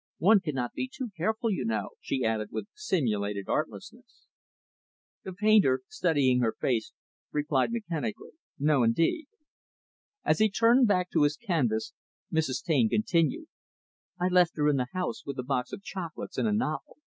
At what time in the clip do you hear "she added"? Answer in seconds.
1.99-2.47